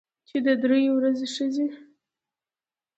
چې 0.27 0.37
د 0.45 0.47
درېو 0.61 0.95
ښځې 1.35 1.67